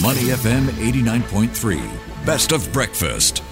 Money 0.00 0.30
FM 0.32 0.68
89.3. 0.68 2.24
Best 2.24 2.52
of 2.52 2.72
breakfast. 2.72 3.42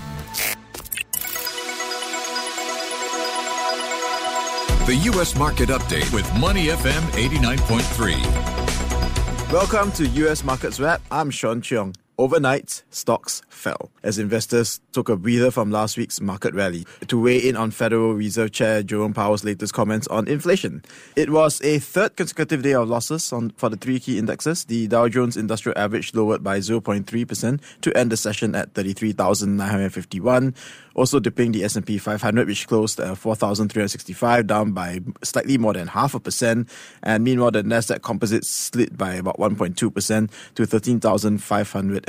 The 4.86 4.96
U.S. 5.12 5.36
Market 5.36 5.68
Update 5.68 6.10
with 6.14 6.26
Money 6.38 6.68
FM 6.68 7.02
89.3. 7.12 9.52
Welcome 9.52 9.92
to 9.92 10.06
U.S. 10.06 10.42
Markets 10.42 10.80
Wrap. 10.80 11.02
I'm 11.10 11.30
Sean 11.30 11.60
Cheong. 11.60 11.94
Overnight, 12.20 12.84
stocks 12.90 13.40
fell 13.48 13.90
as 14.02 14.18
investors 14.18 14.82
took 14.92 15.08
a 15.08 15.16
breather 15.16 15.50
from 15.50 15.70
last 15.70 15.96
week's 15.96 16.20
market 16.20 16.52
rally 16.52 16.84
to 17.08 17.18
weigh 17.18 17.38
in 17.38 17.56
on 17.56 17.70
Federal 17.70 18.12
Reserve 18.12 18.52
Chair 18.52 18.82
Jerome 18.82 19.14
Powell's 19.14 19.42
latest 19.42 19.72
comments 19.72 20.06
on 20.08 20.28
inflation. 20.28 20.82
It 21.16 21.30
was 21.30 21.62
a 21.62 21.78
third 21.78 22.16
consecutive 22.16 22.62
day 22.62 22.74
of 22.74 22.90
losses 22.90 23.32
on, 23.32 23.52
for 23.56 23.70
the 23.70 23.78
three 23.78 23.98
key 23.98 24.18
indexes. 24.18 24.66
The 24.66 24.86
Dow 24.86 25.08
Jones 25.08 25.38
Industrial 25.38 25.78
Average 25.78 26.12
lowered 26.14 26.44
by 26.44 26.58
0.3% 26.58 27.60
to 27.80 27.96
end 27.96 28.12
the 28.12 28.18
session 28.18 28.54
at 28.54 28.74
33,951 28.74 30.54
also 30.94 31.18
dipping 31.20 31.52
the 31.52 31.64
S&P 31.64 31.98
500 31.98 32.46
which 32.46 32.66
closed 32.66 33.00
at 33.00 33.16
4,365 33.16 34.46
down 34.46 34.72
by 34.72 35.00
slightly 35.22 35.56
more 35.56 35.72
than 35.72 35.86
half 35.86 36.14
a 36.14 36.20
percent 36.20 36.68
and 37.02 37.24
meanwhile 37.24 37.50
the 37.50 37.62
Nasdaq 37.62 38.02
Composite 38.02 38.44
slid 38.44 38.98
by 38.98 39.14
about 39.14 39.38
1.2% 39.38 40.30
to 40.54 40.66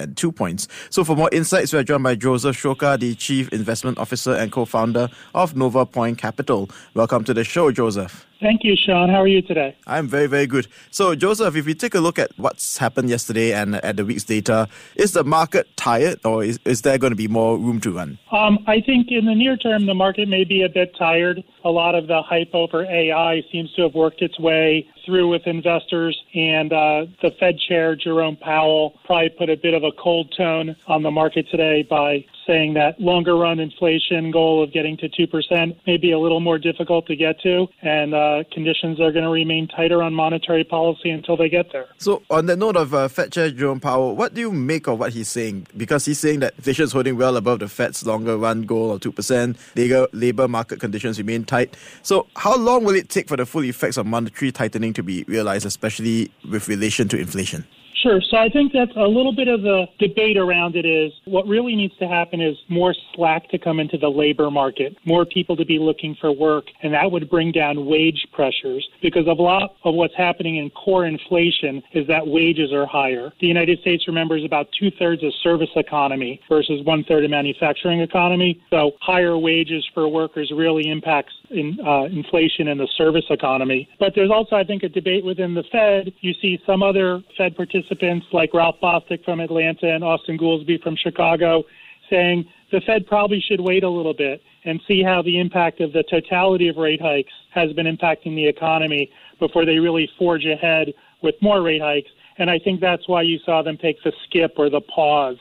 13,502 0.02 0.32
points. 0.32 0.68
So 0.90 1.04
for 1.04 1.16
more 1.16 1.30
insights 1.32 1.74
we 1.74 1.80
are 1.80 1.84
joined 1.84 2.04
by 2.04 2.16
Joseph 2.16 2.56
Sroka, 2.56 3.00
the 3.00 3.16
Chief 3.16 3.50
Investment 3.50 3.98
Officer 3.98 4.34
and 4.34 4.52
co-founder 4.52 5.10
of 5.34 5.54
NovaPoint 5.54 6.18
Capital. 6.18 6.70
Welcome 6.94 7.24
to 7.26 7.34
the 7.34 7.44
show 7.44 7.72
Joseph. 7.72 8.26
Thank 8.42 8.64
you, 8.64 8.76
Sean. 8.76 9.10
How 9.10 9.22
are 9.22 9.28
you 9.28 9.44
today? 9.44 9.76
I'm 9.86 10.08
very, 10.08 10.26
very 10.26 10.48
good. 10.48 10.68
So, 10.90 11.14
Joseph, 11.14 11.56
if 11.56 11.68
we 11.68 11.76
take 11.76 11.94
a 11.94 12.00
look 12.00 12.18
at 12.18 12.32
what's 12.38 12.80
happened 12.80 13.08
yesterday 13.08 13.54
and 13.54 13.76
at 13.76 13.98
the 13.98 14.06
week's 14.06 14.24
data, 14.24 14.68
is 14.96 15.12
the 15.12 15.24
market 15.24 15.68
tired 15.78 16.20
or 16.26 16.44
is, 16.44 16.60
is 16.66 16.82
there 16.82 16.98
going 16.98 17.12
to 17.12 17.16
be 17.16 17.28
more 17.28 17.56
room 17.56 17.80
to 17.82 17.92
run? 17.92 18.18
Um, 18.32 18.58
I 18.66 18.82
think 18.82 19.10
in 19.12 19.26
the 19.26 19.36
near 19.36 19.58
term, 19.58 19.86
the 19.86 19.94
market 19.94 20.28
may 20.28 20.44
be 20.44 20.64
a 20.64 20.70
bit 20.70 20.96
tired. 20.98 21.44
A 21.64 21.70
lot 21.70 21.94
of 21.94 22.08
the 22.08 22.24
hype 22.24 22.50
over 22.54 22.84
AI 22.84 23.44
seems 23.52 23.72
to 23.74 23.84
have 23.84 23.94
worked 23.94 24.24
its 24.24 24.40
way 24.40 24.90
through 25.06 25.30
with 25.30 25.46
investors, 25.46 26.20
and 26.34 26.74
uh, 26.74 27.06
the 27.22 27.32
Fed 27.40 27.60
chair, 27.60 27.96
Jerome 27.96 28.38
Powell, 28.38 29.00
probably 29.06 29.30
put 29.30 29.50
a 29.50 29.58
bit 29.58 29.76
of 29.76 29.84
a 29.84 29.92
cold 29.92 30.34
tone 30.36 30.76
on 30.88 31.04
the 31.04 31.12
market 31.12 31.48
today 31.50 31.84
by 31.88 32.26
saying 32.48 32.74
that 32.76 33.00
longer 33.00 33.36
run 33.36 33.60
inflation 33.60 34.32
goal 34.32 34.64
of 34.64 34.72
getting 34.74 34.98
to 34.98 35.10
2% 35.10 35.78
may 35.86 35.98
be 35.98 36.12
a 36.12 36.20
little 36.20 36.40
more 36.40 36.58
difficult 36.58 37.06
to 37.08 37.16
get 37.16 37.40
to, 37.42 37.68
and 37.82 38.14
uh, 38.14 38.44
conditions 38.52 39.00
are 39.00 39.12
going 39.12 39.24
to 39.24 39.32
remain 39.32 39.68
tighter 39.68 40.02
on 40.02 40.14
monetary 40.14 40.64
policy 40.64 41.10
until 41.10 41.38
they 41.38 41.50
get 41.50 41.72
there. 41.72 41.88
So, 41.98 42.24
on 42.30 42.46
the 42.46 42.56
note 42.56 42.76
of 42.76 42.94
uh, 42.94 43.08
Fed 43.08 43.32
Chair 43.32 43.52
Jerome 43.52 43.80
Powell, 43.80 44.16
what 44.16 44.34
do 44.34 44.42
you 44.42 44.52
make 44.52 44.88
of 44.88 45.00
what 45.00 45.14
he's 45.14 45.30
saying? 45.30 45.68
Because 45.76 46.06
he's 46.06 46.20
saying 46.20 46.40
that 46.40 46.54
inflation 46.58 46.86
is 46.86 46.92
holding 46.92 47.18
well 47.18 47.38
above 47.38 47.60
the 47.60 47.68
Fed's 47.68 48.06
longer 48.06 48.38
run 48.38 48.64
goal 48.64 48.92
of 48.92 49.02
2%, 49.02 49.58
labor, 49.76 50.08
labor 50.14 50.48
market 50.48 50.80
conditions 50.80 51.18
remain 51.18 51.44
tight. 51.44 51.76
So, 52.02 52.28
how 52.36 52.58
long 52.58 52.84
will 52.84 52.96
it 52.96 53.10
take 53.10 53.28
for 53.28 53.38
the 53.38 53.46
full 53.46 53.64
effects 53.64 53.98
of 53.98 54.06
monetary 54.06 54.52
tightening 54.52 54.94
to 54.94 55.04
be 55.04 55.24
realized, 55.28 55.66
especially 55.66 56.32
with 56.50 56.68
relation 56.68 57.08
to 57.10 57.20
inflation? 57.20 57.66
Sure. 58.02 58.20
So 58.30 58.38
I 58.38 58.50
think 58.50 58.74
that's 58.74 58.96
a 58.96 59.08
little 59.08 59.34
bit 59.34 59.48
of 59.48 59.62
the 59.62 59.86
debate 60.00 60.38
around 60.38 60.76
it 60.76 60.86
is 60.86 61.12
what 61.26 61.48
really 61.48 61.76
needs 61.76 61.96
to 61.98 62.08
happen 62.08 62.42
is 62.42 62.58
more 62.68 62.96
slack 63.14 63.48
to 63.50 63.60
come 63.60 63.80
into 63.80 63.98
the 63.98 64.10
labor 64.10 64.50
market, 64.50 64.98
more 65.06 65.26
people 65.26 65.56
to 65.58 65.66
be 65.66 65.78
looking 65.78 66.16
for 66.20 66.32
work, 66.32 66.66
and 66.82 66.94
that 66.94 67.12
would 67.12 67.30
bring 67.30 67.52
down 67.52 67.86
wage 67.86 68.26
pressures 68.34 68.88
because 69.02 69.28
a 69.28 69.32
lot 69.32 69.76
of 69.84 69.94
what's 69.94 70.16
happening 70.16 70.58
in 70.58 70.70
core 70.72 71.06
inflation 71.06 71.84
is 71.94 72.08
that 72.08 72.26
wages 72.26 72.74
are 72.74 72.88
higher. 72.88 73.32
The 73.40 73.48
United 73.48 73.80
States, 73.82 74.08
remember, 74.08 74.36
is 74.36 74.46
about 74.46 74.68
two 74.80 74.90
thirds 74.98 75.22
a 75.24 75.32
service 75.44 75.70
economy 75.76 76.42
versus 76.50 76.84
one 76.84 77.04
third 77.04 77.26
a 77.26 77.30
manufacturing 77.30 78.02
economy. 78.02 78.62
So 78.72 78.92
higher 79.02 79.38
wages 79.38 79.88
for 79.94 80.08
workers 80.08 80.52
really 80.56 80.90
impacts 80.90 81.34
in, 81.52 81.78
uh, 81.86 82.04
inflation 82.06 82.68
in 82.68 82.78
the 82.80 82.88
service 82.98 83.26
economy. 83.30 83.88
But 84.00 84.14
there's 84.16 84.32
also, 84.32 84.56
I 84.56 84.64
think, 84.64 84.84
a 84.84 84.90
debate 84.90 85.24
within 85.24 85.54
the 85.54 85.64
Fed. 85.72 86.14
You 86.22 86.34
see 86.42 86.60
some 86.66 86.82
other 86.82 87.22
Fed 87.38 87.56
participants 87.56 87.91
like 88.32 88.54
Ralph 88.54 88.78
Bostic 88.82 89.24
from 89.24 89.40
Atlanta 89.40 89.94
and 89.94 90.04
Austin 90.04 90.38
Goolsbee 90.38 90.82
from 90.82 90.96
Chicago 90.96 91.64
saying 92.10 92.46
the 92.72 92.82
Fed 92.82 93.08
probably 93.08 93.42
should 93.42 93.62
wait 93.62 93.84
a 93.84 93.90
little 93.90 94.14
bit 94.14 94.42
and 94.66 94.80
see 94.88 95.02
how 95.02 95.22
the 95.22 95.40
impact 95.40 95.82
of 95.82 95.94
the 95.94 96.04
totality 96.04 96.68
of 96.68 96.78
rate 96.78 97.02
hikes 97.02 97.32
has 97.50 97.74
been 97.74 97.86
impacting 97.86 98.36
the 98.36 98.48
economy 98.48 99.12
before 99.40 99.66
they 99.66 99.80
really 99.80 100.10
forge 100.18 100.46
ahead 100.46 100.94
with 101.24 101.36
more 101.42 101.62
rate 101.62 101.82
hikes. 101.82 102.10
And 102.38 102.50
I 102.50 102.60
think 102.60 102.80
that's 102.80 103.08
why 103.08 103.24
you 103.24 103.40
saw 103.40 103.62
them 103.62 103.78
take 103.78 104.02
the 104.04 104.14
skip 104.26 104.54
or 104.58 104.70
the 104.70 104.82
pause 104.82 105.38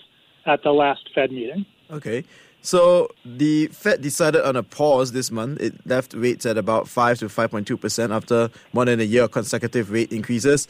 at 0.47 0.63
the 0.63 0.73
last 0.73 1.11
Fed 1.15 1.31
meeting. 1.33 1.67
Okay. 1.91 2.25
So 2.63 3.09
the 3.25 3.69
Fed 3.69 4.03
decided 4.03 4.43
on 4.43 4.57
a 4.57 4.63
pause 4.63 5.13
this 5.13 5.31
month. 5.31 5.61
It 5.61 5.87
left 5.87 6.15
rates 6.15 6.45
at 6.47 6.59
about 6.59 6.89
5 6.89 7.19
to 7.21 7.27
5.2% 7.27 8.15
after 8.15 8.51
more 8.73 8.85
than 8.85 9.01
a 9.01 9.05
year 9.05 9.25
of 9.25 9.31
consecutive 9.31 9.91
rate 9.91 10.13
increases. 10.13 10.69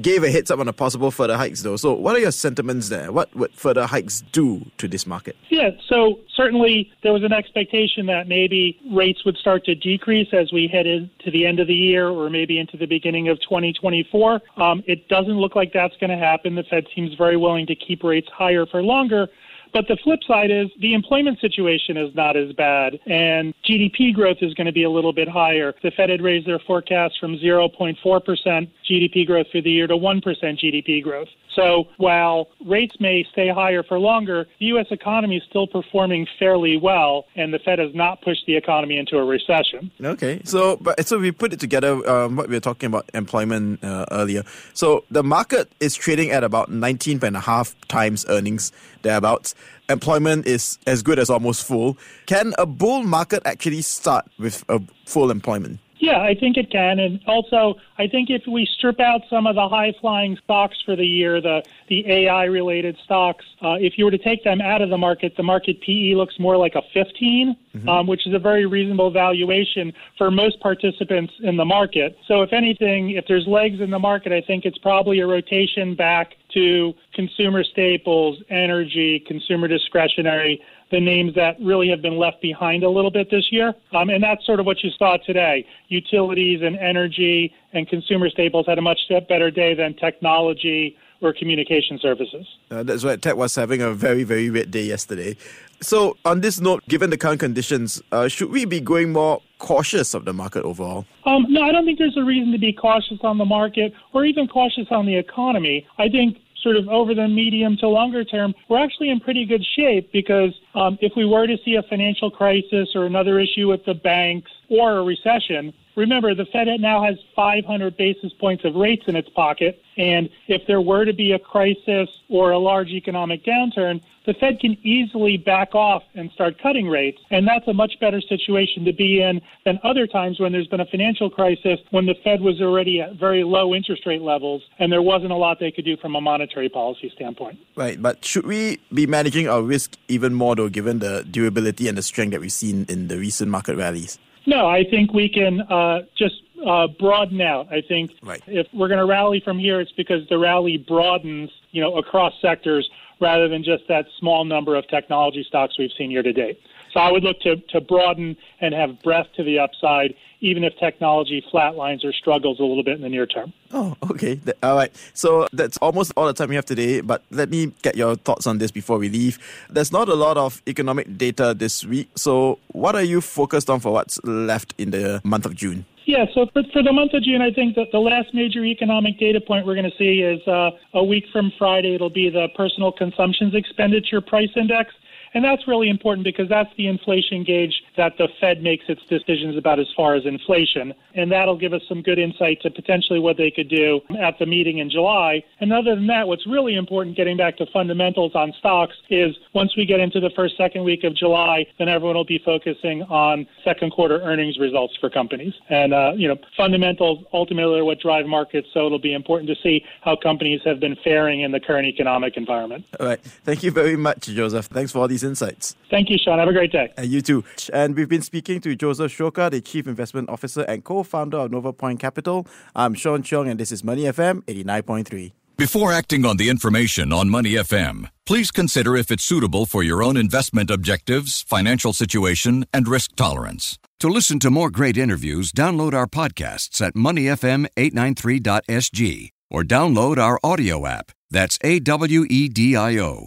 Gave 0.00 0.22
a 0.22 0.30
heads 0.30 0.50
up 0.50 0.58
on 0.58 0.68
a 0.68 0.72
possible 0.72 1.10
further 1.10 1.36
hikes 1.36 1.62
though. 1.62 1.76
So 1.76 1.92
what 1.94 2.16
are 2.16 2.18
your 2.18 2.32
sentiments 2.32 2.88
there? 2.88 3.12
What 3.12 3.34
would 3.34 3.52
further 3.54 3.86
hikes 3.86 4.22
do 4.32 4.66
to 4.78 4.88
this 4.88 5.06
market? 5.06 5.36
Yeah, 5.48 5.70
so 5.88 6.18
certainly 6.34 6.90
there 7.02 7.12
was 7.12 7.22
an 7.22 7.32
expectation 7.32 8.06
that 8.06 8.28
maybe 8.28 8.78
rates 8.92 9.24
would 9.24 9.36
start 9.36 9.64
to 9.64 9.74
decrease 9.74 10.28
as 10.32 10.52
we 10.52 10.68
head 10.68 10.86
into 10.86 11.30
the 11.30 11.46
end 11.46 11.60
of 11.60 11.66
the 11.66 11.74
year 11.74 12.08
or 12.08 12.30
maybe 12.30 12.58
into 12.58 12.76
the 12.76 12.86
beginning 12.86 13.28
of 13.28 13.40
2024. 13.40 14.40
Um, 14.56 14.82
it 14.86 15.08
doesn't 15.08 15.38
look 15.38 15.56
like 15.56 15.72
that's 15.72 15.96
going 15.96 16.10
to 16.10 16.16
happen. 16.16 16.54
The 16.54 16.64
Fed 16.64 16.86
seems 16.94 17.14
very 17.14 17.36
willing 17.36 17.66
to 17.66 17.74
keep 17.74 18.02
rates 18.04 18.28
higher 18.32 18.66
for 18.66 18.82
longer. 18.82 19.28
But 19.72 19.86
the 19.88 19.96
flip 20.02 20.20
side 20.26 20.50
is 20.50 20.68
the 20.80 20.94
employment 20.94 21.40
situation 21.40 21.96
is 21.96 22.14
not 22.14 22.36
as 22.36 22.52
bad, 22.52 22.98
and 23.06 23.54
GDP 23.64 24.12
growth 24.12 24.38
is 24.40 24.54
going 24.54 24.66
to 24.66 24.72
be 24.72 24.82
a 24.82 24.90
little 24.90 25.12
bit 25.12 25.28
higher. 25.28 25.74
The 25.82 25.90
Fed 25.92 26.10
had 26.10 26.22
raised 26.22 26.46
their 26.46 26.58
forecast 26.58 27.18
from 27.20 27.36
0.4% 27.36 28.68
GDP 28.90 29.26
growth 29.26 29.46
for 29.52 29.60
the 29.60 29.70
year 29.70 29.86
to 29.86 29.94
1% 29.94 30.22
GDP 30.24 31.02
growth. 31.02 31.28
So 31.54 31.88
while 31.96 32.48
rates 32.64 32.96
may 33.00 33.24
stay 33.32 33.48
higher 33.48 33.82
for 33.82 33.98
longer, 33.98 34.46
the 34.58 34.66
U.S. 34.66 34.86
economy 34.90 35.36
is 35.36 35.42
still 35.48 35.66
performing 35.66 36.26
fairly 36.38 36.76
well, 36.76 37.26
and 37.36 37.52
the 37.52 37.58
Fed 37.58 37.78
has 37.78 37.94
not 37.94 38.22
pushed 38.22 38.46
the 38.46 38.56
economy 38.56 38.96
into 38.96 39.16
a 39.18 39.24
recession. 39.24 39.90
Okay, 40.02 40.40
so 40.44 40.76
but 40.76 41.06
so 41.06 41.18
we 41.18 41.32
put 41.32 41.52
it 41.52 41.60
together. 41.60 42.08
Um, 42.08 42.36
what 42.36 42.48
we 42.48 42.54
were 42.54 42.60
talking 42.60 42.86
about 42.86 43.10
employment 43.14 43.82
uh, 43.82 44.06
earlier. 44.10 44.44
So 44.74 45.04
the 45.10 45.22
market 45.22 45.70
is 45.80 45.94
trading 45.94 46.30
at 46.30 46.44
about 46.44 46.70
19 46.70 47.20
and 47.22 47.36
a 47.36 47.40
half 47.40 47.74
times 47.88 48.24
earnings 48.28 48.72
thereabouts. 49.02 49.54
Employment 49.88 50.46
is 50.46 50.78
as 50.86 51.02
good 51.02 51.18
as 51.18 51.30
almost 51.30 51.66
full. 51.66 51.98
Can 52.26 52.54
a 52.58 52.66
bull 52.66 53.02
market 53.02 53.42
actually 53.44 53.82
start 53.82 54.26
with 54.38 54.64
a 54.68 54.80
full 55.04 55.30
employment? 55.30 55.80
Yeah, 56.00 56.22
I 56.22 56.34
think 56.34 56.56
it 56.56 56.70
can. 56.70 56.98
And 56.98 57.20
also, 57.26 57.74
I 57.98 58.06
think 58.06 58.30
if 58.30 58.46
we 58.46 58.64
strip 58.64 59.00
out 59.00 59.20
some 59.28 59.46
of 59.46 59.54
the 59.54 59.68
high 59.68 59.92
flying 60.00 60.38
stocks 60.42 60.80
for 60.82 60.96
the 60.96 61.04
year, 61.04 61.42
the, 61.42 61.62
the 61.88 62.10
AI 62.10 62.44
related 62.44 62.96
stocks, 63.04 63.44
uh, 63.62 63.76
if 63.78 63.98
you 63.98 64.06
were 64.06 64.10
to 64.10 64.18
take 64.18 64.42
them 64.42 64.62
out 64.62 64.80
of 64.80 64.88
the 64.88 64.96
market, 64.96 65.36
the 65.36 65.42
market 65.42 65.78
PE 65.82 66.14
looks 66.14 66.38
more 66.38 66.56
like 66.56 66.74
a 66.74 66.82
15, 66.94 67.54
mm-hmm. 67.74 67.88
um, 67.88 68.06
which 68.06 68.26
is 68.26 68.34
a 68.34 68.38
very 68.38 68.66
reasonable 68.66 69.10
valuation 69.10 69.92
for 70.18 70.30
most 70.30 70.60
participants 70.60 71.32
in 71.42 71.56
the 71.56 71.64
market. 71.64 72.16
So, 72.26 72.42
if 72.42 72.52
anything, 72.52 73.10
if 73.10 73.24
there's 73.28 73.46
legs 73.46 73.80
in 73.80 73.90
the 73.90 73.98
market, 73.98 74.32
I 74.32 74.40
think 74.46 74.64
it's 74.64 74.78
probably 74.78 75.20
a 75.20 75.26
rotation 75.26 75.94
back 75.94 76.34
to 76.54 76.92
consumer 77.14 77.64
staples, 77.64 78.38
energy, 78.50 79.22
consumer 79.26 79.68
discretionary 79.68 80.60
the 80.90 81.00
names 81.00 81.34
that 81.36 81.56
really 81.60 81.88
have 81.88 82.02
been 82.02 82.18
left 82.18 82.42
behind 82.42 82.82
a 82.82 82.90
little 82.90 83.10
bit 83.10 83.30
this 83.30 83.46
year. 83.50 83.72
Um, 83.92 84.10
and 84.10 84.22
that's 84.22 84.44
sort 84.44 84.60
of 84.60 84.66
what 84.66 84.82
you 84.82 84.90
saw 84.98 85.16
today. 85.24 85.64
Utilities 85.88 86.60
and 86.62 86.76
energy 86.76 87.54
and 87.72 87.88
consumer 87.88 88.28
staples 88.28 88.66
had 88.66 88.78
a 88.78 88.82
much 88.82 88.98
better 89.28 89.50
day 89.50 89.74
than 89.74 89.94
technology 89.94 90.96
or 91.20 91.32
communication 91.32 91.98
services. 91.98 92.46
Uh, 92.70 92.82
that's 92.82 93.04
right. 93.04 93.20
Tech 93.20 93.36
was 93.36 93.54
having 93.54 93.82
a 93.82 93.92
very, 93.92 94.24
very 94.24 94.50
red 94.50 94.70
day 94.70 94.84
yesterday. 94.84 95.36
So, 95.82 96.16
on 96.24 96.40
this 96.40 96.60
note, 96.60 96.82
given 96.88 97.10
the 97.10 97.16
current 97.16 97.40
conditions, 97.40 98.02
uh, 98.12 98.28
should 98.28 98.50
we 98.50 98.64
be 98.64 98.80
going 98.80 99.12
more 99.12 99.40
cautious 99.58 100.14
of 100.14 100.24
the 100.24 100.32
market 100.32 100.64
overall? 100.64 101.06
Um, 101.24 101.46
no, 101.48 101.62
I 101.62 101.72
don't 101.72 101.84
think 101.84 101.98
there's 101.98 102.16
a 102.16 102.24
reason 102.24 102.52
to 102.52 102.58
be 102.58 102.72
cautious 102.72 103.18
on 103.22 103.38
the 103.38 103.44
market 103.44 103.92
or 104.12 104.24
even 104.24 104.46
cautious 104.46 104.88
on 104.90 105.06
the 105.06 105.16
economy. 105.16 105.86
I 105.98 106.08
think 106.08 106.38
sort 106.62 106.76
of 106.76 106.88
over 106.88 107.14
the 107.14 107.28
medium 107.28 107.76
to 107.78 107.88
longer 107.88 108.24
term, 108.24 108.54
we're 108.68 108.82
actually 108.82 109.10
in 109.10 109.20
pretty 109.20 109.46
good 109.46 109.64
shape 109.64 110.12
because 110.12 110.52
um, 110.74 110.98
if 111.00 111.12
we 111.16 111.24
were 111.24 111.46
to 111.46 111.56
see 111.64 111.76
a 111.76 111.82
financial 111.82 112.30
crisis 112.30 112.90
or 112.94 113.06
another 113.06 113.40
issue 113.40 113.68
with 113.68 113.84
the 113.86 113.94
banks 113.94 114.50
or 114.68 114.98
a 114.98 115.02
recession, 115.02 115.72
remember 115.96 116.34
the 116.34 116.46
Fed 116.46 116.68
now 116.80 117.02
has 117.04 117.16
500 117.34 117.96
basis 117.96 118.32
points 118.32 118.64
of 118.64 118.74
rates 118.74 119.04
in 119.06 119.16
its 119.16 119.28
pocket. 119.28 119.82
And 119.96 120.30
if 120.48 120.66
there 120.66 120.80
were 120.80 121.04
to 121.04 121.12
be 121.12 121.32
a 121.32 121.38
crisis 121.38 122.08
or 122.28 122.52
a 122.52 122.58
large 122.58 122.88
economic 122.88 123.44
downturn, 123.44 124.00
the 124.26 124.34
Fed 124.34 124.60
can 124.60 124.76
easily 124.86 125.36
back 125.36 125.74
off 125.74 126.02
and 126.14 126.30
start 126.30 126.60
cutting 126.62 126.88
rates. 126.88 127.18
And 127.30 127.46
that's 127.46 127.66
a 127.68 127.72
much 127.72 127.98
better 128.00 128.20
situation 128.20 128.84
to 128.84 128.92
be 128.92 129.20
in 129.20 129.40
than 129.64 129.80
other 129.82 130.06
times 130.06 130.38
when 130.38 130.52
there's 130.52 130.68
been 130.68 130.80
a 130.80 130.86
financial 130.86 131.30
crisis 131.30 131.80
when 131.90 132.06
the 132.06 132.14
Fed 132.22 132.40
was 132.40 132.60
already 132.60 133.00
at 133.00 133.16
very 133.16 133.44
low 133.44 133.74
interest 133.74 134.06
rate 134.06 134.22
levels 134.22 134.62
and 134.78 134.92
there 134.92 135.02
wasn't 135.02 135.32
a 135.32 135.36
lot 135.36 135.58
they 135.58 135.70
could 135.70 135.84
do 135.84 135.96
from 135.96 136.14
a 136.14 136.20
monetary 136.20 136.68
policy 136.68 137.10
standpoint. 137.14 137.58
Right. 137.76 138.00
But 138.00 138.24
should 138.24 138.46
we 138.46 138.78
be 138.92 139.06
managing 139.06 139.48
our 139.48 139.62
risk 139.62 139.96
even 140.08 140.34
more, 140.34 140.54
though, 140.54 140.68
given 140.68 141.00
the 141.00 141.26
durability 141.28 141.88
and 141.88 141.98
the 141.98 142.02
strength 142.02 142.32
that 142.32 142.40
we've 142.40 142.52
seen 142.52 142.86
in 142.88 143.08
the 143.08 143.18
recent 143.18 143.50
market 143.50 143.76
rallies? 143.76 144.18
No, 144.46 144.66
I 144.66 144.84
think 144.84 145.12
we 145.12 145.28
can 145.28 145.60
uh, 145.62 146.02
just 146.16 146.42
uh, 146.66 146.88
broaden 146.98 147.40
out. 147.40 147.72
I 147.72 147.82
think 147.82 148.12
right. 148.22 148.42
if 148.46 148.66
we're 148.72 148.88
going 148.88 148.98
to 148.98 149.06
rally 149.06 149.40
from 149.40 149.58
here, 149.58 149.80
it's 149.80 149.92
because 149.92 150.28
the 150.28 150.38
rally 150.38 150.76
broadens, 150.76 151.50
you 151.70 151.80
know, 151.80 151.96
across 151.96 152.32
sectors 152.40 152.88
rather 153.20 153.48
than 153.48 153.62
just 153.62 153.86
that 153.88 154.06
small 154.18 154.44
number 154.44 154.74
of 154.74 154.88
technology 154.88 155.44
stocks 155.46 155.78
we've 155.78 155.92
seen 155.96 156.10
year 156.10 156.22
to 156.22 156.32
date. 156.32 156.60
So 156.92 157.00
I 157.00 157.12
would 157.12 157.22
look 157.22 157.40
to, 157.40 157.56
to 157.56 157.80
broaden 157.80 158.36
and 158.60 158.74
have 158.74 159.00
breadth 159.02 159.32
to 159.36 159.44
the 159.44 159.58
upside, 159.58 160.14
even 160.40 160.64
if 160.64 160.76
technology 160.78 161.44
flatlines 161.52 162.04
or 162.04 162.12
struggles 162.12 162.58
a 162.58 162.64
little 162.64 162.82
bit 162.82 162.96
in 162.96 163.02
the 163.02 163.08
near 163.08 163.26
term. 163.26 163.52
Oh, 163.72 163.96
okay. 164.10 164.40
All 164.62 164.74
right. 164.74 164.90
So 165.14 165.46
that's 165.52 165.76
almost 165.78 166.12
all 166.16 166.26
the 166.26 166.32
time 166.32 166.48
we 166.48 166.56
have 166.56 166.64
today, 166.64 167.00
but 167.00 167.22
let 167.30 167.50
me 167.50 167.72
get 167.82 167.96
your 167.96 168.16
thoughts 168.16 168.46
on 168.46 168.58
this 168.58 168.70
before 168.70 168.98
we 168.98 169.08
leave. 169.08 169.38
There's 169.70 169.92
not 169.92 170.08
a 170.08 170.14
lot 170.14 170.36
of 170.36 170.62
economic 170.66 171.16
data 171.16 171.54
this 171.56 171.84
week, 171.84 172.08
so 172.16 172.58
what 172.68 172.96
are 172.96 173.04
you 173.04 173.20
focused 173.20 173.70
on 173.70 173.80
for 173.80 173.92
what's 173.92 174.18
left 174.24 174.74
in 174.78 174.90
the 174.90 175.20
month 175.22 175.46
of 175.46 175.54
June? 175.54 175.84
Yeah, 176.10 176.24
so 176.34 176.46
for, 176.52 176.64
for 176.72 176.82
the 176.82 176.92
month 176.92 177.14
of 177.14 177.22
June, 177.22 177.40
I 177.40 177.52
think 177.52 177.76
that 177.76 177.92
the 177.92 178.00
last 178.00 178.34
major 178.34 178.64
economic 178.64 179.16
data 179.20 179.40
point 179.40 179.64
we're 179.64 179.76
going 179.76 179.88
to 179.88 179.96
see 179.96 180.26
is 180.26 180.42
uh, 180.48 180.70
a 180.94 181.04
week 181.04 181.22
from 181.32 181.52
Friday. 181.56 181.94
It'll 181.94 182.10
be 182.10 182.28
the 182.28 182.48
personal 182.56 182.90
consumptions 182.90 183.54
expenditure 183.54 184.20
price 184.20 184.50
index. 184.56 184.90
And 185.34 185.44
that's 185.44 185.66
really 185.68 185.88
important 185.88 186.24
because 186.24 186.48
that's 186.48 186.70
the 186.76 186.86
inflation 186.86 187.44
gauge 187.44 187.74
that 187.96 188.16
the 188.18 188.28
Fed 188.40 188.62
makes 188.62 188.84
its 188.88 189.02
decisions 189.08 189.56
about 189.56 189.78
as 189.78 189.86
far 189.96 190.14
as 190.14 190.26
inflation. 190.26 190.94
And 191.14 191.30
that'll 191.30 191.58
give 191.58 191.72
us 191.72 191.82
some 191.88 192.02
good 192.02 192.18
insight 192.18 192.60
to 192.62 192.70
potentially 192.70 193.18
what 193.18 193.36
they 193.36 193.50
could 193.50 193.68
do 193.68 194.00
at 194.18 194.38
the 194.38 194.46
meeting 194.46 194.78
in 194.78 194.90
July. 194.90 195.42
And 195.60 195.72
other 195.72 195.94
than 195.94 196.06
that, 196.08 196.26
what's 196.26 196.46
really 196.46 196.74
important, 196.76 197.16
getting 197.16 197.36
back 197.36 197.56
to 197.58 197.66
fundamentals 197.72 198.34
on 198.34 198.52
stocks, 198.58 198.94
is 199.08 199.36
once 199.54 199.76
we 199.76 199.86
get 199.86 200.00
into 200.00 200.20
the 200.20 200.30
first, 200.36 200.56
second 200.56 200.84
week 200.84 201.04
of 201.04 201.14
July, 201.14 201.64
then 201.78 201.88
everyone 201.88 202.16
will 202.16 202.24
be 202.24 202.40
focusing 202.44 203.02
on 203.04 203.46
second 203.64 203.92
quarter 203.92 204.20
earnings 204.22 204.58
results 204.58 204.94
for 205.00 205.08
companies. 205.08 205.54
And, 205.68 205.94
uh, 205.94 206.12
you 206.16 206.28
know, 206.28 206.36
fundamentals 206.56 207.24
ultimately 207.32 207.78
are 207.78 207.84
what 207.84 208.00
drive 208.00 208.26
markets. 208.26 208.68
So 208.74 208.86
it'll 208.86 208.98
be 208.98 209.14
important 209.14 209.48
to 209.48 209.56
see 209.62 209.84
how 210.02 210.16
companies 210.16 210.60
have 210.64 210.80
been 210.80 210.96
faring 211.02 211.40
in 211.40 211.52
the 211.52 211.60
current 211.60 211.86
economic 211.86 212.36
environment. 212.36 212.84
All 212.98 213.06
right. 213.06 213.20
Thank 213.20 213.62
you 213.62 213.70
very 213.70 213.96
much, 213.96 214.26
Joseph. 214.26 214.66
Thanks 214.66 214.92
for 214.92 214.98
all 214.98 215.08
these 215.08 215.19
these 215.20 215.28
insights. 215.28 215.76
Thank 215.90 216.08
you, 216.10 216.18
Sean. 216.18 216.38
Have 216.38 216.48
a 216.48 216.52
great 216.52 216.72
day. 216.72 216.92
And 216.96 217.10
you 217.10 217.20
too. 217.20 217.44
And 217.72 217.96
we've 217.96 218.08
been 218.08 218.22
speaking 218.22 218.60
to 218.62 218.74
Joseph 218.74 219.16
Sroka, 219.16 219.50
the 219.50 219.60
Chief 219.60 219.86
Investment 219.86 220.28
Officer 220.28 220.62
and 220.62 220.82
co 220.84 221.02
founder 221.02 221.38
of 221.38 221.50
NovaPoint 221.50 222.00
Capital. 222.00 222.46
I'm 222.74 222.94
Sean 222.94 223.22
Cheong, 223.22 223.50
and 223.50 223.60
this 223.60 223.72
is 223.72 223.84
Money 223.84 224.04
FM 224.04 224.42
89.3. 224.44 225.32
Before 225.56 225.92
acting 225.92 226.24
on 226.24 226.38
the 226.38 226.48
information 226.48 227.12
on 227.12 227.28
Money 227.28 227.50
FM, 227.50 228.08
please 228.24 228.50
consider 228.50 228.96
if 228.96 229.10
it's 229.10 229.24
suitable 229.24 229.66
for 229.66 229.82
your 229.82 230.02
own 230.02 230.16
investment 230.16 230.70
objectives, 230.70 231.42
financial 231.42 231.92
situation, 231.92 232.64
and 232.72 232.88
risk 232.88 233.14
tolerance. 233.14 233.78
To 233.98 234.08
listen 234.08 234.38
to 234.38 234.50
more 234.50 234.70
great 234.70 234.96
interviews, 234.96 235.52
download 235.52 235.92
our 235.92 236.06
podcasts 236.06 236.80
at 236.80 236.94
moneyfm893.sg 236.94 239.28
or 239.50 239.62
download 239.62 240.16
our 240.16 240.40
audio 240.42 240.86
app. 240.86 241.12
That's 241.30 241.58
A 241.62 241.78
W 241.80 242.24
E 242.30 242.48
D 242.48 242.74
I 242.74 242.98
O. 242.98 243.26